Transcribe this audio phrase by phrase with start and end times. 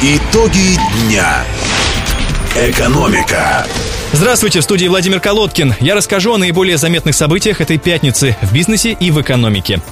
[0.00, 1.44] Итоги дня.
[2.56, 3.66] Экономика.
[4.12, 5.74] Здравствуйте, в студии Владимир Колодкин.
[5.80, 9.82] Я расскажу о наиболее заметных событиях этой пятницы в бизнесе и в экономике.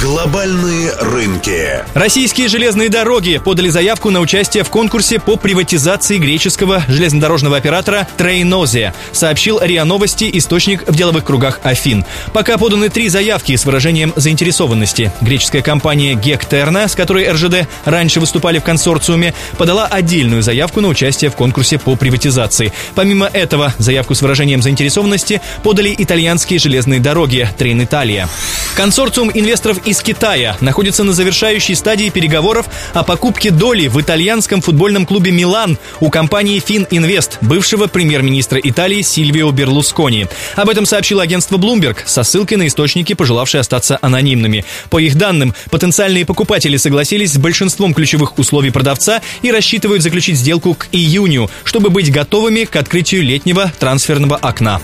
[0.00, 1.82] Глобальные рынки.
[1.94, 8.94] Российские железные дороги подали заявку на участие в конкурсе по приватизации греческого железнодорожного оператора TrainOSE,
[9.12, 12.04] сообщил РИА Новости источник в деловых кругах Афин.
[12.34, 15.12] Пока поданы три заявки с выражением заинтересованности.
[15.22, 20.88] Греческая компания GEK Terna, с которой РЖД раньше выступали в консорциуме, подала отдельную заявку на
[20.88, 22.72] участие в конкурсе по приватизации.
[22.94, 28.28] Помимо этого, заявку с выражением заинтересованности подали итальянские железные дороги Trenitalia.
[28.76, 35.06] Консорциум инвесторов из Китая находится на завершающей стадии переговоров о покупке доли в итальянском футбольном
[35.06, 40.26] клубе «Милан» у компании «Фининвест», бывшего премьер-министра Италии Сильвио Берлускони.
[40.56, 44.66] Об этом сообщило агентство Bloomberg со ссылкой на источники, пожелавшие остаться анонимными.
[44.90, 50.74] По их данным, потенциальные покупатели согласились с большинством ключевых условий продавца и рассчитывают заключить сделку
[50.74, 54.82] к июню, чтобы быть готовыми к открытию летнего трансферного окна.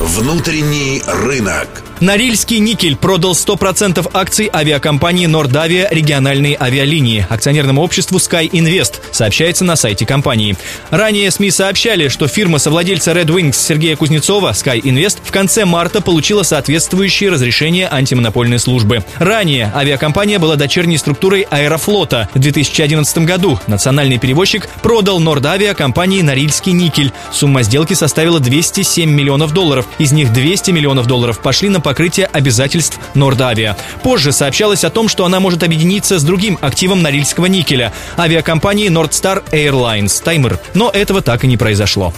[0.00, 1.83] Внутренний рынок.
[2.00, 9.76] Норильский никель продал 100% акций авиакомпании Нордавия региональные авиалинии акционерному обществу Sky Invest, сообщается на
[9.76, 10.56] сайте компании.
[10.90, 16.00] Ранее СМИ сообщали, что фирма совладельца Red Wings Сергея Кузнецова Sky Invest в конце марта
[16.00, 19.04] получила соответствующее разрешение антимонопольной службы.
[19.18, 22.28] Ранее авиакомпания была дочерней структурой Аэрофлота.
[22.34, 27.12] В 2011 году национальный перевозчик продал Нордавия компании Норильский никель.
[27.32, 29.86] Сумма сделки составила 207 миллионов долларов.
[29.98, 33.76] Из них 200 миллионов долларов пошли на покрытия обязательств Нордавия.
[34.02, 39.44] Позже сообщалось о том, что она может объединиться с другим активом Норильского никеля– авиакомпанией Nordstar
[39.52, 40.58] Airlines Таймер.
[40.74, 42.12] Но этого так и не произошло.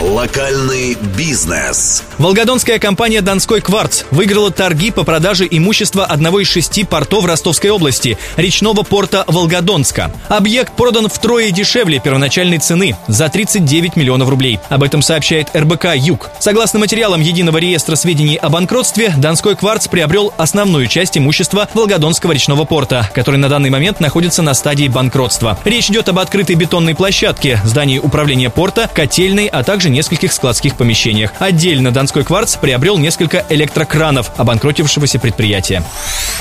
[0.00, 2.02] Локальный бизнес.
[2.16, 8.16] Волгодонская компания «Донской кварц» выиграла торги по продаже имущества одного из шести портов Ростовской области–
[8.38, 10.10] речного порта Волгодонска.
[10.28, 14.58] Объект продан втрое дешевле первоначальной цены– за 39 миллионов рублей.
[14.70, 16.30] Об этом сообщает РБК «Юг».
[16.38, 22.64] Согласно материалам Единого реестра сведений о банкротстве, «Донской кварц» приобрел основную часть имущества Волгодонского речного
[22.64, 25.58] порта, который на данный момент находится на стадии банкротства.
[25.66, 31.32] Речь идет об открытой бетонной площадке, здании управления порта, котельной, а также нескольких складских помещениях.
[31.38, 35.82] Отдельно Донской кварц приобрел несколько электрокранов обанкротившегося предприятия.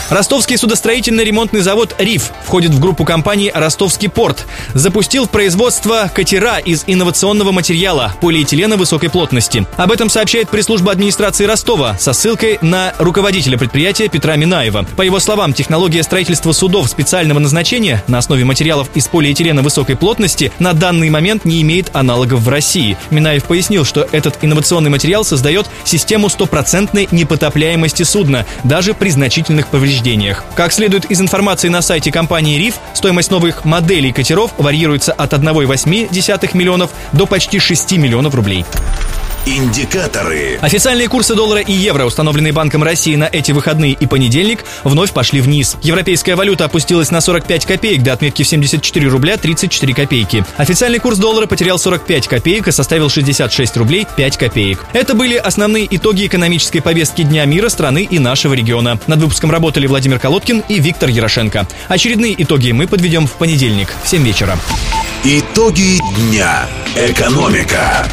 [0.09, 4.45] Ростовский судостроительный ремонтный завод «Риф» входит в группу компаний «Ростовский порт».
[4.73, 9.65] Запустил в производство катера из инновационного материала– полиэтилена высокой плотности.
[9.77, 14.85] Об этом сообщает пресс-служба администрации Ростова со ссылкой на руководителя предприятия Петра Минаева.
[14.95, 20.51] По его словам, технология строительства судов специального назначения на основе материалов из полиэтилена высокой плотности
[20.59, 22.97] на данный момент не имеет аналогов в России.
[23.09, 29.67] Минаев Минаев пояснил, что этот инновационный материал создает систему стопроцентной непотопляемости судна, даже при значительных
[29.67, 30.43] повреждениях.
[30.55, 36.57] Как следует из информации на сайте компании РИФ, стоимость новых моделей катеров варьируется от 1,8
[36.57, 38.65] миллионов до почти 6 миллионов рублей.
[39.45, 40.59] Индикаторы.
[40.61, 45.41] Официальные курсы доллара и евро, установленные Банком России на эти выходные и понедельник, вновь пошли
[45.41, 45.77] вниз.
[45.81, 50.45] Европейская валюта опустилась на 45 копеек до отметки в 74 рубля 34 копейки.
[50.57, 54.85] Официальный курс доллара потерял 45 копеек и составил 66 рублей 5 копеек.
[54.93, 58.99] Это были основные итоги экономической повестки Дня мира страны и нашего региона.
[59.07, 61.67] Над выпуском работали Владимир Колодкин и Виктор Ярошенко.
[61.87, 64.57] Очередные итоги мы подведем в понедельник в 7 вечера.
[65.23, 66.67] Итоги дня.
[66.95, 68.07] Экономика.